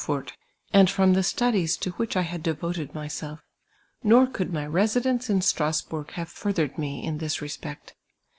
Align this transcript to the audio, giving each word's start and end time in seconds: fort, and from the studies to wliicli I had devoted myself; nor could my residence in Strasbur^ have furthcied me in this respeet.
fort, 0.03 0.33
and 0.73 0.89
from 0.89 1.13
the 1.13 1.21
studies 1.21 1.77
to 1.77 1.91
wliicli 1.91 2.15
I 2.15 2.21
had 2.21 2.41
devoted 2.41 2.95
myself; 2.95 3.43
nor 4.03 4.25
could 4.25 4.51
my 4.51 4.65
residence 4.65 5.29
in 5.29 5.41
Strasbur^ 5.41 6.09
have 6.13 6.27
furthcied 6.33 6.75
me 6.79 7.03
in 7.05 7.19
this 7.19 7.37
respeet. 7.37 7.93